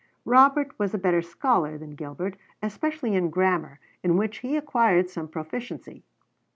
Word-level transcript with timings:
Robert 0.25 0.73
was 0.79 0.95
a 0.95 0.97
better 0.97 1.21
scholar 1.21 1.77
than 1.77 1.91
Gilbert, 1.93 2.35
especially 2.63 3.13
in 3.13 3.29
grammar, 3.29 3.79
in 4.01 4.17
which 4.17 4.39
he 4.39 4.55
acquired 4.57 5.11
some 5.11 5.27
proficiency. 5.27 6.01